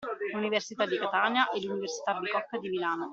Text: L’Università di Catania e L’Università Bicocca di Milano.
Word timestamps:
L’Università 0.33 0.87
di 0.87 0.97
Catania 0.97 1.47
e 1.51 1.61
L’Università 1.61 2.15
Bicocca 2.15 2.57
di 2.57 2.69
Milano. 2.69 3.09